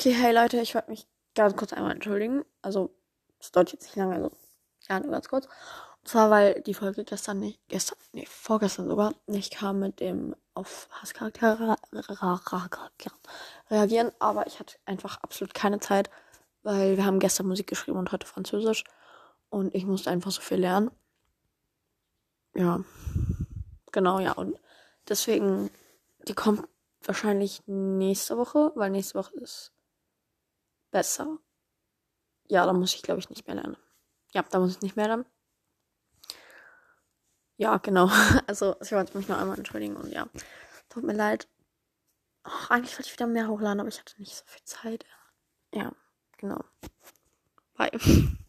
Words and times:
Okay, 0.00 0.12
hey 0.14 0.32
Leute, 0.32 0.60
ich 0.60 0.76
wollte 0.76 0.92
mich 0.92 1.08
ganz 1.34 1.56
kurz 1.56 1.72
einmal 1.72 1.90
entschuldigen. 1.90 2.44
Also, 2.62 2.94
es 3.40 3.50
dauert 3.50 3.72
jetzt 3.72 3.82
nicht 3.82 3.96
lange, 3.96 4.14
also, 4.14 4.30
ja, 4.88 5.00
nur 5.00 5.10
ganz 5.10 5.28
kurz. 5.28 5.46
Und 5.46 6.08
zwar, 6.08 6.30
weil 6.30 6.60
die 6.60 6.74
Folge 6.74 7.02
gestern 7.02 7.40
nicht, 7.40 7.58
gestern, 7.66 7.98
nee, 8.12 8.24
vorgestern 8.30 8.86
sogar, 8.86 9.12
nicht 9.26 9.52
kam 9.52 9.80
mit 9.80 9.98
dem 9.98 10.36
auf 10.54 10.88
Hasscharaktere 10.92 11.74
reagieren. 13.70 14.12
Aber 14.20 14.46
ich 14.46 14.60
hatte 14.60 14.76
einfach 14.84 15.16
absolut 15.16 15.52
keine 15.52 15.80
Zeit, 15.80 16.10
weil 16.62 16.96
wir 16.96 17.04
haben 17.04 17.18
gestern 17.18 17.48
Musik 17.48 17.66
geschrieben 17.66 17.98
und 17.98 18.12
heute 18.12 18.28
Französisch. 18.28 18.84
Und 19.50 19.74
ich 19.74 19.84
musste 19.84 20.10
einfach 20.10 20.30
so 20.30 20.42
viel 20.42 20.58
lernen. 20.58 20.92
Ja. 22.54 22.84
Genau, 23.90 24.20
ja. 24.20 24.30
Und 24.30 24.60
deswegen, 25.08 25.70
die 26.28 26.34
kommt 26.34 26.68
wahrscheinlich 27.02 27.62
nächste 27.66 28.38
Woche, 28.38 28.70
weil 28.76 28.90
nächste 28.90 29.18
Woche 29.18 29.34
ist 29.40 29.72
besser. 30.90 31.38
Ja, 32.48 32.64
da 32.66 32.72
muss 32.72 32.94
ich, 32.94 33.02
glaube 33.02 33.20
ich, 33.20 33.30
nicht 33.30 33.46
mehr 33.46 33.56
lernen. 33.56 33.76
Ja, 34.32 34.42
da 34.42 34.58
muss 34.58 34.72
ich 34.76 34.80
nicht 34.80 34.96
mehr 34.96 35.06
lernen. 35.06 35.26
Ja, 37.56 37.78
genau. 37.78 38.08
Also, 38.46 38.76
ich 38.80 38.92
wollte 38.92 39.16
mich 39.16 39.28
nur 39.28 39.38
einmal 39.38 39.58
entschuldigen 39.58 39.96
und 39.96 40.10
ja, 40.10 40.28
tut 40.88 41.04
mir 41.04 41.14
leid. 41.14 41.48
Och, 42.46 42.70
eigentlich 42.70 42.96
wollte 42.96 43.08
ich 43.08 43.12
wieder 43.12 43.26
mehr 43.26 43.48
hochladen, 43.48 43.80
aber 43.80 43.88
ich 43.88 43.98
hatte 43.98 44.18
nicht 44.18 44.36
so 44.36 44.44
viel 44.46 44.64
Zeit. 44.64 45.04
Ja, 45.74 45.92
genau. 46.38 46.64
Bye. 47.74 47.90